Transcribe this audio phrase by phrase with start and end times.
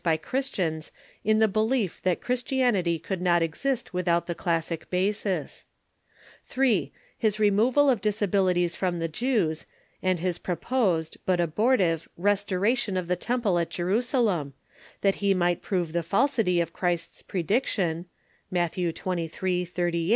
[0.03, 0.91] by Christians
[1.23, 5.67] in the belief that Christianity could not exist without tbe classic basis;
[6.47, 9.67] 3, his removal of disabili ties from the Jews,
[10.01, 14.55] and his proposed, but abortive, restoration of the temple at Jerusalem,
[15.01, 18.07] that he might prove tbe falsity of Christ's prediction
[18.49, 19.69] (Matt, xxiii.